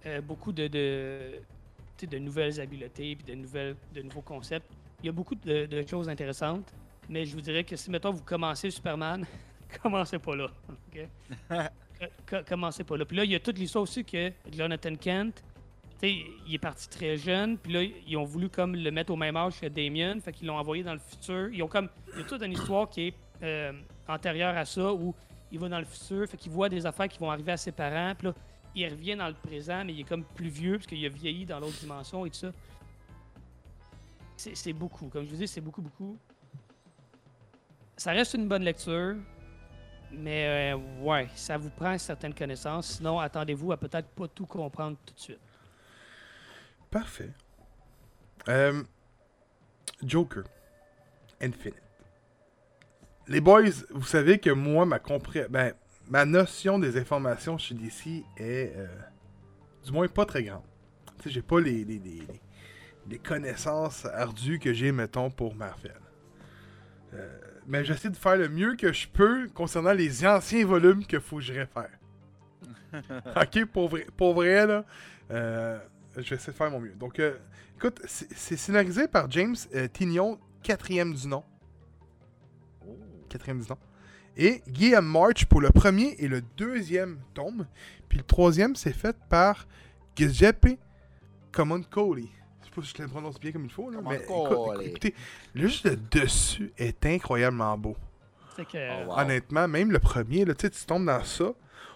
[0.07, 4.65] euh, beaucoup de, de, nouvelles habiletés puis de, nouvelles, de nouveaux concepts.
[5.03, 6.73] il y a beaucoup de, de choses intéressantes,
[7.07, 9.27] mais je vous dirais que si, mettons, vous commencez Superman,
[9.83, 10.47] commencez pas là.
[12.49, 13.05] commencez pas là.
[13.05, 15.43] Puis là, il y a toute l'histoire aussi que Jonathan Kent,
[15.99, 19.11] tu sais, il est parti très jeune, puis là, ils ont voulu comme le mettre
[19.11, 21.49] au même âge que Damien, fait qu'ils l'ont envoyé dans le futur.
[21.51, 23.73] Ils ont comme, il y a toute une histoire qui est euh,
[24.07, 25.15] antérieure à ça, où
[25.51, 27.71] il va dans le futur, fait qu'il voit des affaires qui vont arriver à ses
[27.71, 28.33] parents, puis là,
[28.75, 31.45] il revient dans le présent, mais il est comme plus vieux, parce qu'il a vieilli
[31.45, 32.51] dans l'autre dimension et tout ça.
[34.35, 36.15] C'est c'est beaucoup, comme je vous dis, c'est beaucoup, beaucoup.
[37.95, 39.15] Ça reste une bonne lecture,
[40.11, 42.97] mais euh, ouais, ça vous prend certaines connaissances.
[42.97, 45.39] Sinon, attendez-vous à peut-être pas tout comprendre tout de suite.
[46.91, 47.31] Parfait.
[48.47, 48.83] Euh,
[50.03, 50.43] Joker.
[51.41, 51.81] Infinite.
[53.27, 55.73] Les boys, vous savez que moi, ma compré- ben,
[56.09, 58.87] ma notion des informations chez DC est euh,
[59.85, 60.63] du moins pas très grande.
[61.17, 62.21] Tu sais, j'ai pas les, les, les,
[63.09, 65.93] les- connaissances ardues que j'ai, mettons, pour Marvel.
[67.13, 71.19] Euh, mais j'essaie de faire le mieux que je peux concernant les anciens volumes qu'il
[71.19, 71.89] faut que je réfère.
[73.35, 74.85] ok, pour vrai, pour vrai là,
[75.31, 75.77] euh,
[76.17, 76.93] je vais essayer de faire mon mieux.
[76.95, 77.37] Donc, euh,
[77.77, 81.43] écoute, c'est scénarisé par James euh, Tignon, quatrième du nom.
[82.87, 82.97] Oh.
[83.29, 83.77] Quatrième du nom.
[84.35, 87.65] Et Guillaume March pour le premier et le deuxième tome.
[88.07, 89.67] Puis le troisième, c'est fait par
[90.15, 90.77] Giuseppe
[91.51, 92.29] Comuncoli.
[92.61, 95.15] Je sais pas si je le prononce bien comme il faut, là, mais écoute- écoutez,
[95.55, 97.95] le juste le dessus est incroyablement beau.
[98.55, 98.77] C'est que.
[99.05, 99.19] Oh, wow.
[99.19, 101.51] Honnêtement, même le premier, là, tu sais, tu tombes dans ça.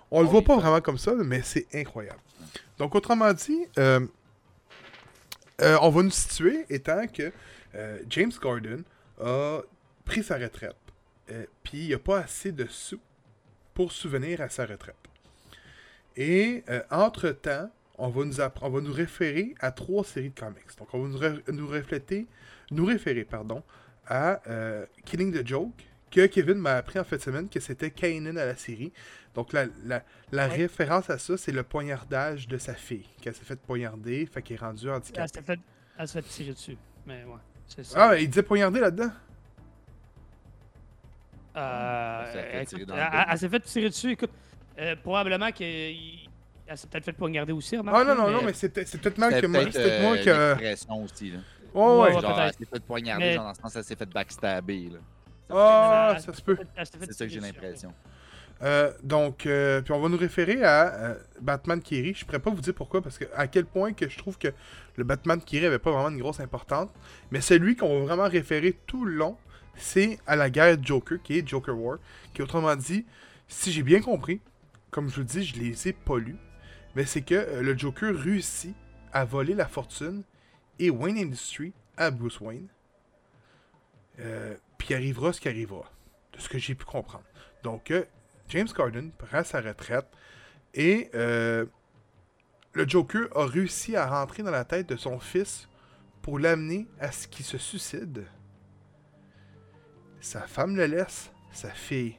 [0.10, 0.46] On le Oh, voit oui.
[0.46, 2.20] pas vraiment comme ça, mais c'est incroyable.
[2.78, 4.06] Donc, autrement dit, euh,
[5.62, 7.32] euh, on va nous situer étant que
[7.76, 8.84] euh, James Gordon
[9.20, 9.62] a
[10.06, 10.76] pris sa retraite.
[11.64, 13.00] Puis, il n'y a pas assez de sous
[13.74, 14.96] pour souvenir à sa retraite.
[16.18, 20.78] Et, entre-temps, on va, nous on va nous référer à trois séries de comics.
[20.78, 21.68] Donc, on va nous,
[22.72, 23.64] nous référer, pardon,
[24.08, 24.42] à
[25.06, 28.46] Killing the Joke, que Kevin m'a appris en fin de semaine que c'était Kanan à
[28.46, 28.92] la série.
[29.34, 30.56] Donc la, la, la Ouais.
[30.58, 34.58] référence à ça, c'est le poignardage de sa fille, qu'elle s'est fait poignarder, fait qu'elle
[34.58, 35.28] est rendue Elle handicapée.
[35.34, 35.60] s'est fait,
[35.98, 36.78] elle s'est fait tirer dessus.
[37.06, 38.10] Mais ouais, c'est ça.
[38.10, 39.12] Ah, il disait poignarder là-dedans?
[41.56, 44.12] Euh, Elle s'est fait tirer le fait dessus.
[44.12, 44.32] Écoute,
[44.80, 46.28] euh, probablement qu'elle
[46.76, 47.76] s'est peut-être fait poignarder aussi.
[47.78, 49.62] remarque, Ah non, non, non, mais- c'est peut-être mal que moi.
[49.62, 51.04] peut-être C'est peut-être moi euh, que.
[51.04, 51.40] aussi, là.
[51.74, 52.16] Ouais, ouais.
[52.16, 54.90] Ouais, Genre, elle s'est fait poignarder, Mais- genre dans ce sens, elle s'est fait backstabber,
[54.90, 55.00] là.
[55.54, 56.58] Ah, ça se peut.
[56.84, 57.94] C'est ça que j'ai l'impression.
[58.64, 62.14] Euh, donc, euh, puis on va nous référer à euh, Batman Kiri.
[62.14, 64.50] Je pourrais pas vous dire pourquoi, parce que à quel point que je trouve que
[64.98, 66.90] le Batman Kiri avait pas vraiment une grosse importance.
[67.32, 69.38] Mais celui qu'on va vraiment référer tout le long,
[69.76, 71.98] c'est à la guerre Joker, qui est Joker War.
[72.34, 73.06] Qui autrement dit,
[73.48, 74.42] si j'ai bien compris,
[74.92, 76.38] comme je vous dis, je les ai pas lus,
[76.96, 78.76] mais c'est que euh, le Joker réussit
[79.12, 80.24] à voler la fortune
[80.78, 82.68] et Wayne Industries à Bruce Wayne.
[84.82, 85.84] Puis arrivera ce qui arrivera,
[86.34, 87.24] de ce que j'ai pu comprendre.
[87.62, 88.04] Donc, euh,
[88.50, 90.08] James Gordon prend sa retraite
[90.74, 91.68] et euh,
[92.74, 95.70] le Joker a réussi à rentrer dans la tête de son fils
[96.24, 98.26] pour l'amener à ce qu'il se suicide.
[100.20, 102.16] Sa femme le laisse, sa fille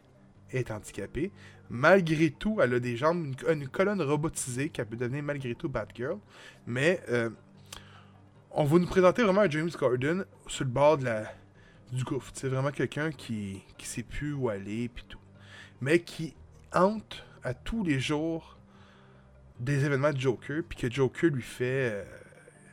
[0.53, 1.33] est handicapée.
[1.69, 6.21] Malgré tout, elle a des jambes, une, colonne robotisée qui peut devenir malgré tout Batgirl.
[6.69, 7.29] Mais euh,
[8.53, 11.25] on va nous présenter vraiment James Gordon sur le bord de la,
[11.93, 12.33] du gouffre.
[12.35, 15.19] C'est vraiment quelqu'un qui, qui sait plus où aller puis tout.
[15.81, 16.35] Mais qui
[16.73, 18.59] hante à tous les jours
[19.61, 22.05] des événements de Joker, puis que Joker lui fait,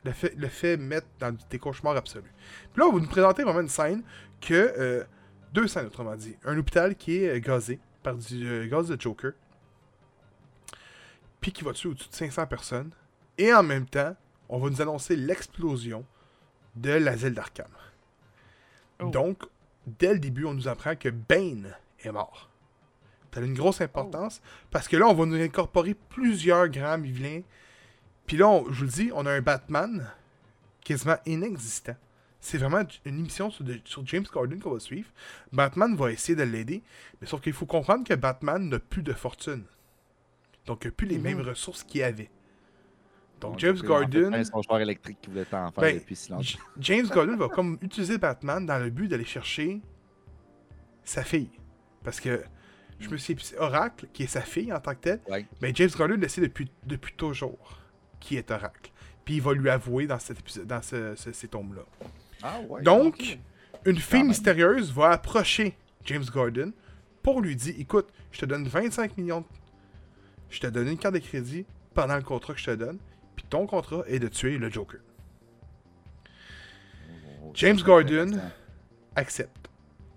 [0.05, 2.33] euh, le fait mettre dans des cauchemars absolus.
[2.73, 4.03] Puis là, va nous présenter vraiment une scène
[4.41, 5.03] que euh,
[5.53, 9.33] deux scènes autrement dit, un hôpital qui est euh, gazé par du gaz de Joker,
[11.41, 12.91] puis qui va tuer au-dessus de 500 personnes,
[13.37, 14.15] et en même temps,
[14.47, 16.05] on va nous annoncer l'explosion
[16.75, 17.67] de l'asile d'Arkham.
[19.01, 19.09] Oh.
[19.09, 19.43] Donc,
[19.87, 22.49] dès le début, on nous apprend que Bane est mort.
[23.33, 27.41] Ça a une grosse importance parce que là, on va nous incorporer plusieurs grands vilains.
[28.25, 30.09] Puis là, on- je vous le dis, on a un Batman
[30.83, 31.95] quasiment inexistant.
[32.41, 35.09] C'est vraiment une émission sur, de- sur James Gordon qu'on va suivre.
[35.51, 36.81] Batman va essayer de l'aider,
[37.21, 39.63] mais sauf qu'il faut comprendre que Batman n'a plus de fortune.
[40.65, 41.23] Donc, il n'a plus les Mhm.
[41.23, 42.29] mêmes ressources qu'il avait.
[43.41, 44.43] Donc, James Joker, en fait, Gordon.
[44.63, 46.43] son électrique qui voulait t'en faire Ben, depuis si longtemps.
[46.79, 49.81] James Gordon va comme utiliser Batman dans le but d'aller chercher
[51.03, 51.49] sa fille.
[52.03, 52.43] Parce que
[52.99, 55.45] je me suis c'est Oracle, qui est sa fille en tant que telle, Ouais.
[55.61, 57.79] mais James Gordon le sait depuis, depuis toujours
[58.19, 58.91] qui est Oracle.
[59.25, 61.83] Puis il va lui avouer dans, cet épisode, dans ce- ce- ces tomes-là.
[62.43, 62.81] Ah ouais.
[62.81, 63.39] Donc.
[63.85, 66.73] Une fille mystérieuse va approcher James Gordon
[67.23, 69.45] pour lui dire Écoute, je te donne 25 millions, de-
[70.49, 72.97] je te donne une carte de crédit pendant le contrat que je te donne,
[73.49, 74.99] ton contrat est de tuer le Joker.
[77.53, 78.39] James Gordon.
[79.15, 79.69] accepte.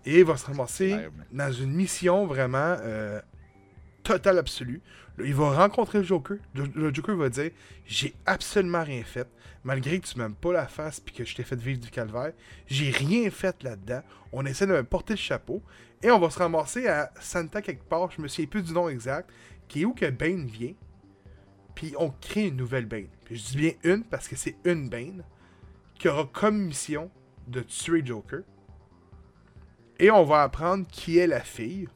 [0.04, 3.20] Et il va se ramasser dans une mission vraiment euh,
[4.02, 4.80] totale, absolue.
[5.22, 6.38] Il va rencontrer le Joker.
[6.54, 7.50] Le, le Joker va dire
[7.86, 9.28] J'ai absolument rien fait.
[9.64, 12.32] Malgré que tu m'aimes pas la face puis que je t'ai fait vivre du calvaire,
[12.66, 14.02] j'ai rien fait là-dedans.
[14.32, 15.62] On essaie de me porter le chapeau.
[16.02, 18.10] Et on va se ramasser à Santa quelque part.
[18.10, 19.30] Je me souviens plus du nom exact.
[19.68, 20.74] Qui est où que Bane vient.
[21.74, 23.08] Puis on crée une nouvelle Bane.
[23.24, 25.24] Puis je dis bien une parce que c'est une Bane
[25.98, 27.10] qui aura comme mission
[27.46, 28.42] de tuer Joker.
[29.98, 31.88] Et on va apprendre qui est la fille.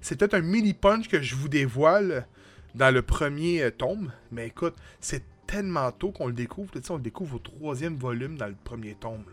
[0.00, 2.26] C'est peut-être un mini punch que je vous dévoile
[2.74, 4.12] dans le premier euh, tome.
[4.30, 6.70] Mais écoute, c'est tellement tôt qu'on le découvre.
[6.72, 9.24] Tu sais, on le découvre au troisième volume dans le premier tome.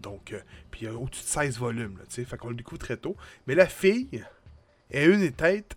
[0.00, 1.98] Donc, euh, puis il y a au-dessus de 16 volumes.
[1.98, 3.16] Là, fait qu'on le découvre très tôt.
[3.46, 4.24] Mais la fille
[4.90, 5.76] est une des têtes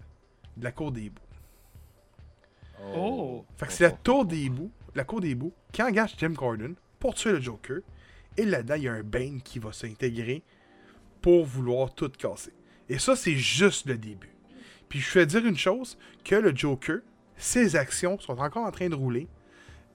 [0.58, 1.22] de la cour des hiboux.
[2.96, 3.46] Oh.
[3.58, 6.76] Fait que c'est la tour des hiboux, la cour des hiboux, qui engage Jim Gordon
[7.00, 7.80] pour tuer le Joker.
[8.38, 10.44] Et là-dedans, il y a un Bane qui va s'intégrer
[11.22, 12.54] pour vouloir tout casser.
[12.90, 14.36] Et ça, c'est juste le début.
[14.90, 17.00] Puis je vais dire une chose, que le Joker,
[17.38, 19.28] ses actions sont encore en train de rouler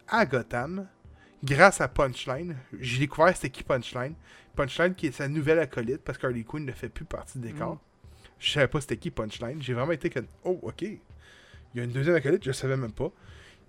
[0.09, 0.89] à Gotham
[1.45, 2.57] grâce à Punchline.
[2.81, 4.15] J'ai découvert c'était qui Punchline.
[4.57, 7.79] Punchline qui est sa nouvelle acolyte parce qu'Harley Quinn ne fait plus partie du décor.
[8.39, 9.63] Je savais pas c'était qui Punchline.
[9.63, 10.85] J'ai vraiment été comme Oh, ok.
[11.75, 13.13] Il y a une deuxième acolyte, je savais même pas.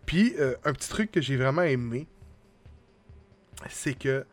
[0.05, 2.07] Puis euh, un petit truc que j'ai vraiment aimé,
[3.69, 4.25] c'est que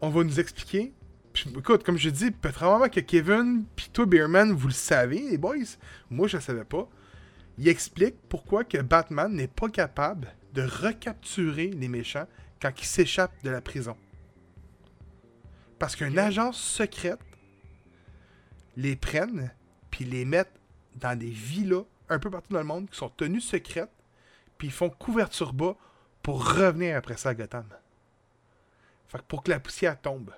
[0.00, 0.92] on va nous expliquer.
[1.32, 5.30] Puis, écoute, comme je dis, peut-être vraiment que Kevin puis toi, Beerman, vous le savez,
[5.30, 5.56] les boys.
[6.10, 6.88] Moi, je le savais pas.
[7.56, 12.26] Il explique pourquoi que Batman n'est pas capable de recapturer les méchants
[12.60, 13.96] quand ils s'échappent de la prison.
[15.78, 17.18] Parce qu'une agence secrète
[18.76, 19.50] les prenne
[19.90, 20.60] puis les mettent
[20.96, 23.90] dans des villas un peu partout dans le monde qui sont tenues secrètes
[24.58, 25.76] puis ils font couverture bas
[26.22, 27.66] pour revenir après ça à Gotham.
[29.08, 30.30] Fait que pour que la poussière tombe.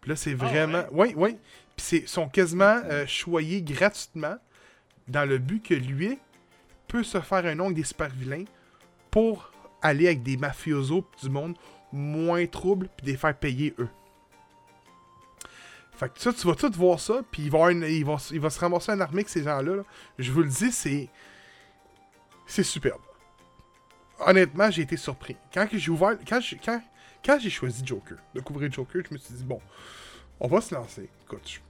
[0.00, 0.84] Puis là, c'est Ah vraiment.
[0.92, 1.36] Oui, oui.
[1.76, 4.36] Puis c'est- ils sont quasiment euh, choyés gratuitement
[5.08, 6.18] dans le but que lui
[6.86, 8.44] peut se faire un nom avec des super vilains
[9.10, 9.50] pour
[9.82, 11.56] aller avec des mafiosos du monde
[11.92, 13.88] moins trouble puis les faire payer eux.
[15.98, 19.16] Fait que ça, tu vas tout voir ça, puis il va, se ramasser une armée
[19.16, 19.76] avec ces gens-là.
[19.76, 19.82] là.
[20.16, 21.08] Je vous le dis, c'est.
[22.46, 23.00] C'est superbe.
[24.20, 25.36] Honnêtement, j'ai été surpris.
[25.52, 26.16] Quand que j'ai ouvert.
[26.26, 26.80] Quand j'ai, quand,
[27.24, 29.60] quand choisi Joker, de couvrir Joker, je me suis dit, bon,
[30.38, 31.10] on va se lancer.
[31.24, 31.60] Écoute,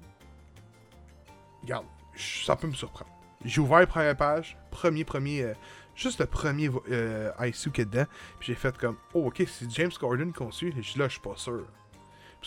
[1.62, 3.10] regarde, ça peut me surprendre.
[3.46, 5.54] J'ai ouvert la première page, premier, premier, euh,
[5.96, 8.06] juste le premier euh, ISU qui est dedans,
[8.38, 11.36] puis j'ai fait comme, oh ok, c'est James Gordon suit, et là, je suis pas
[11.36, 11.66] sûr.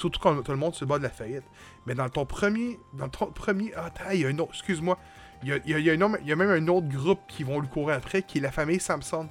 [0.02, 1.44] Surtout quand tout le monde se bat de la faillite.
[1.86, 4.98] Mais dans ton premier, dans ton premier, ah, il y a un autre, excuse-moi,
[5.44, 7.68] il y a, y a- y a y même un autre groupe qui vont le
[7.68, 9.28] courir après, qui est la famille Samson.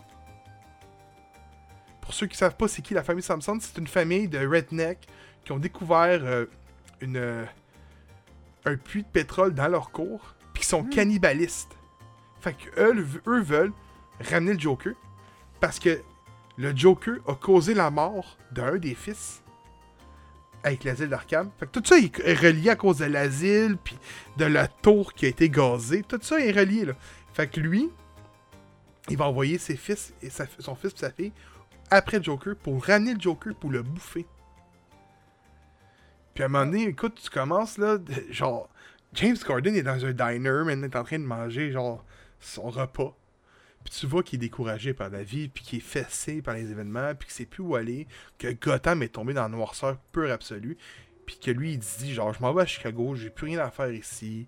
[2.00, 5.06] Pour ceux qui savent pas c'est qui la famille Samson, c'est une famille de redneck
[5.44, 6.46] qui ont découvert euh,
[7.00, 7.44] une, euh,
[8.64, 11.76] un puits de pétrole dans leur cour, puis qui sont cannibalistes.
[12.40, 13.72] Fait que eux, eux veulent
[14.30, 14.94] ramener le Joker
[15.60, 16.00] parce que
[16.56, 19.39] le Joker a causé la mort d'un des fils
[20.62, 21.50] avec l'asile d'Arkham.
[21.72, 23.98] Tout ça est relié à cause de l'asile, puis
[24.36, 26.02] de la tour qui a été gazée.
[26.06, 26.92] Tout ça est relié, là.
[27.32, 27.88] Fait que lui,
[29.08, 31.32] il va envoyer ses fils et son fils et sa fille
[31.90, 34.26] après Joker pour ramener le Joker pour le bouffer.
[36.34, 37.98] Puis à un moment donné, écoute, tu commences là,
[38.30, 38.68] genre,
[39.14, 42.04] James Gordon est dans un diner, maintenant il est en train de manger, genre,
[42.38, 43.16] son repas.
[43.84, 46.70] Puis tu vois qu'il est découragé par la vie, puis qu'il est fessé par les
[46.70, 48.06] événements, puis qu'il sait plus où aller,
[48.38, 50.76] que Gotham est tombé dans la noirceur pure absolue,
[51.26, 53.70] puis que lui, il dit, genre, je m'en vais à Chicago, j'ai plus rien à
[53.70, 54.46] faire ici,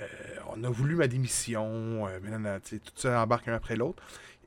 [0.00, 0.06] euh,
[0.54, 4.02] on a voulu ma démission, euh, sais, tout ça embarque un après l'autre.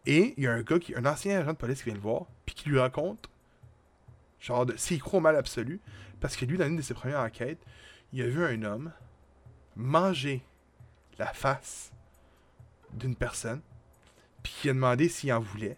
[0.06, 2.00] Et il y a un gars, qui, un ancien agent de police qui vient le
[2.00, 3.30] voir, puis qui lui raconte,
[4.40, 5.80] genre, s'il croit au mal absolu,
[6.20, 7.60] parce que lui, dans une de ses premières enquêtes,
[8.14, 8.92] il a vu un homme
[9.76, 10.44] manger
[11.18, 11.92] la face
[12.94, 13.62] d'une personne,
[14.46, 15.78] puis il a demandé s'il en voulait.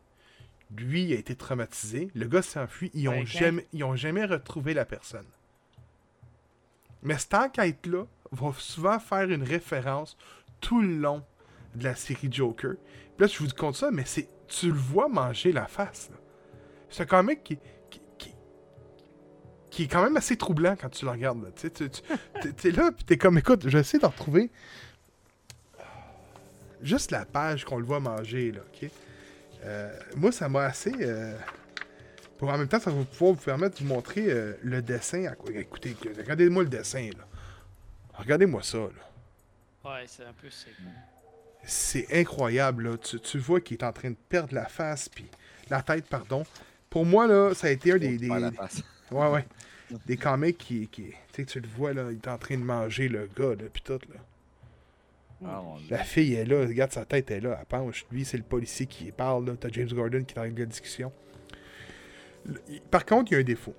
[0.76, 2.10] Lui, il a été traumatisé.
[2.14, 2.92] Le gars s'est enfui.
[2.94, 5.26] Ils ont, quand- jamais, ils ont jamais retrouvé la personne.
[7.04, 8.04] Mais cette enquête-là
[8.34, 10.18] va souvent faire une référence
[10.60, 11.24] tout le long
[11.76, 12.74] de la série Joker.
[13.16, 16.10] Puis là, je vous compte ça, mais c'est tu le vois manger la face.
[16.90, 17.58] C'est un comic qui,
[17.90, 18.34] qui, qui,
[19.70, 21.44] qui est quand même assez troublant quand tu le regardes.
[21.44, 21.50] là.
[21.56, 24.52] Tu t'es là, puis t'es comme, écoute, je vais essayer d'en retrouver
[26.82, 28.90] juste la page qu'on le voit manger, là, ok?
[29.66, 30.94] Euh, moi, ça m'a assez...
[31.02, 31.36] euh,
[32.38, 35.26] Pour en même temps, ça va pouvoir vous permettre de vous montrer euh, le dessin.
[35.26, 35.52] À quoi...
[35.52, 37.26] Écoutez, regardez-moi le dessin, là.
[38.14, 39.90] Regardez-moi ça, là.
[39.92, 40.74] Ouais, c'est un peu sec.
[41.64, 42.98] C'est incroyable, là.
[42.98, 45.26] Tu, tu vois qu'il est en train de perdre la face, puis
[45.70, 46.44] la tête, pardon.
[46.90, 48.18] Pour moi, là, ça a été un des...
[48.18, 48.82] des- Faire la face.
[49.12, 49.46] Ouais, ouais.
[50.06, 50.88] Des comics qui.
[50.90, 53.56] qui tu sais, tu le vois, là, il est en train de manger le gars,
[53.56, 54.20] là, pis tout, là.
[55.46, 55.62] Ah.
[55.90, 58.06] La fille est là, regarde sa tête est là, elle penche.
[58.12, 59.54] Lui, c'est le policier qui parle, là.
[59.60, 61.12] T'as James Gordon qui est en la discussion.
[62.90, 63.76] Par contre, il y a un défaut.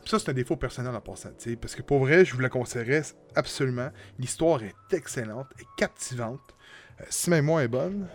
[0.00, 2.48] Puis ça, c'est un défaut personnel en passant, parce que pour vrai, je vous le
[2.48, 3.02] conseillerais
[3.34, 3.90] absolument.
[4.18, 6.40] L'histoire est excellente, est captivante.
[7.00, 8.06] Euh, si même moi est bonne,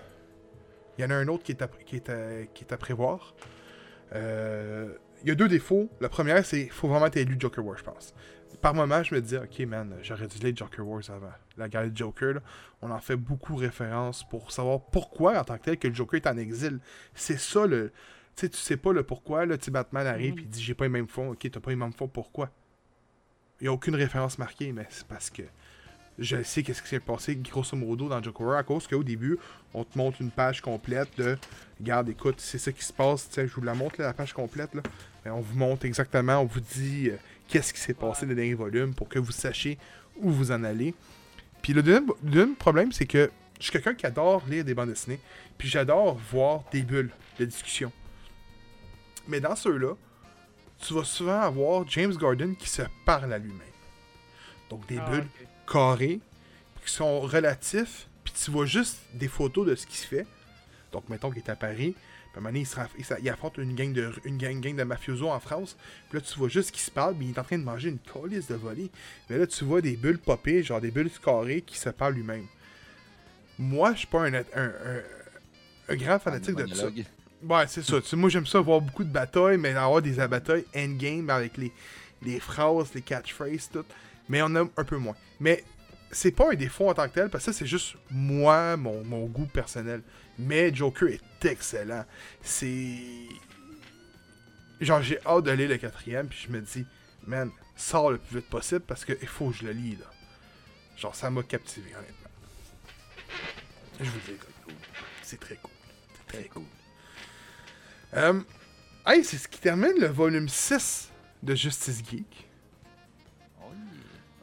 [0.98, 2.78] il y en a un autre qui est à, qui est à- qui est à
[2.78, 3.36] prévoir.
[4.14, 5.90] Euh, il y a deux défauts.
[6.02, 8.14] La première, c'est qu'il faut vraiment être lu Joker War, je pense.
[8.62, 11.32] Par moment, je me dis, ok, man, j'aurais dû lire Joker Wars avant.
[11.62, 12.42] La guerre de Joker, là,
[12.82, 16.20] on en fait beaucoup référence pour savoir pourquoi, en tant que tel, que le Joker
[16.20, 16.80] est en exil.
[17.14, 17.92] C'est ça le.
[18.36, 20.86] Tu sais, tu sais pas le pourquoi, là, Batman arrive et il dit, j'ai pas
[20.86, 21.32] les mêmes fonds.
[21.32, 22.50] Ok, t'as pas les mêmes fonds, pourquoi?
[23.60, 25.44] Il n'y a aucune référence marquée, mais c'est parce que
[26.18, 29.38] je sais qu'est-ce qui s'est passé, grosso modo, dans Joker à cause qu'au début,
[29.74, 31.38] on te montre une page complète de.
[31.80, 33.30] Regarde, écoute, c'est ça qui se passe.
[33.30, 34.74] Tiens, je vous la montre, là, la page complète.
[34.76, 34.82] Là.
[35.26, 38.36] Mais on vous montre exactement, on vous dit euh, qu'est-ce qui s'est passé dans les
[38.36, 39.78] derniers volumes pour que vous sachiez
[40.18, 40.94] où vous en allez.
[41.62, 44.74] Puis le deuxième, le deuxième problème, c'est que je suis quelqu'un qui adore lire des
[44.74, 45.20] bandes dessinées.
[45.58, 47.92] Puis j'adore voir des bulles de discussion.
[49.28, 49.94] Mais dans ceux-là,
[50.80, 53.60] tu vas souvent avoir James Gordon qui se parle à lui-même.
[54.70, 55.48] Donc des Ah, bulles ok.
[55.72, 56.20] carrés
[56.84, 60.26] qui sont relatifs, puis tu vois juste des photos de ce qui se fait.
[60.92, 61.96] Donc, mettons qu'il est à Paris,
[62.32, 62.66] puis à un moment donné,
[63.22, 65.76] il, affronte une gang de, une gang, gang de mafiosos en France,
[66.10, 67.90] puis là, tu vois juste qu'il se parle, puis il est en train de manger
[67.90, 68.90] une colisse de volée.
[69.30, 72.46] Mais là, tu vois des bulles popées, genre des bulles carrées qui se parlent lui-même.
[73.60, 75.04] Moi, je suis pas un, un, un-
[75.90, 76.88] un grand fanatique de ça.
[77.44, 77.98] Ouais, c'est ça.
[78.16, 81.72] Moi, j'aime ça voir beaucoup de batailles, mais avoir des batailles endgame avec les,
[82.22, 83.84] les phrases, les catchphrases, tout.
[84.30, 85.16] Mais on a un peu moins.
[85.40, 85.64] Mais
[86.12, 89.04] c'est pas un défaut en tant que tel, parce que ça, c'est juste moi, mon,
[89.04, 90.02] mon goût personnel.
[90.38, 92.06] Mais Joker est excellent.
[92.42, 92.98] C'est.
[94.80, 96.86] Genre, j'ai hâte de lire le quatrième, puis je me dis,
[97.26, 100.06] man, sors le plus vite possible parce qu'il faut que je le lis, là.
[100.98, 102.30] Genre, ça m'a captivé, honnêtement.
[104.00, 104.40] Je vous le dis,
[105.22, 105.72] c'est très cool.
[106.14, 106.64] C'est très cool.
[108.16, 108.42] Euh,
[109.06, 111.10] hey, c'est ce qui termine le volume 6
[111.44, 112.50] de Justice Geek.
[113.62, 113.72] Oh.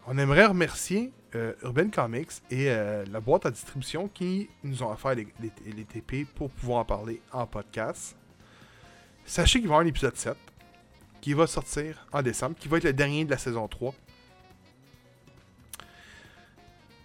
[0.06, 4.90] On aimerait remercier euh, Urban Comics et euh, la boîte à distribution qui nous ont
[4.90, 8.16] offert les, les- TP pour pouvoir en parler en podcast.
[9.26, 10.36] Sachez qu'il va y avoir un épisode 7
[11.20, 13.94] qui va sortir en décembre, qui va être le dernier de la saison 3.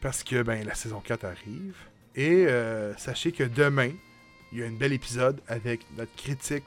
[0.01, 1.75] Parce que ben, la saison 4 arrive.
[2.15, 3.91] Et euh, sachez que demain,
[4.51, 6.65] il y a un bel épisode avec notre critique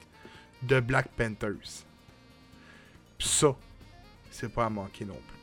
[0.63, 1.85] de Black Panthers.
[3.19, 3.55] Ça,
[4.31, 5.36] c'est pas à manquer non plus.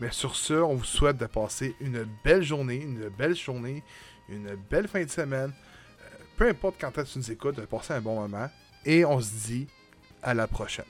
[0.00, 3.82] Mais sur ce, on vous souhaite de passer une belle journée, une belle journée,
[4.28, 5.52] une belle fin de semaine.
[6.00, 8.48] Euh, peu importe quand tu nous écoutes, de passer un bon moment.
[8.84, 9.66] Et on se dit
[10.22, 10.84] à la prochaine.